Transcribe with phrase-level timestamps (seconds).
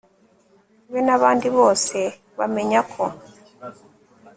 [0.91, 1.97] be n'abandi bose
[2.39, 3.03] bamenya ko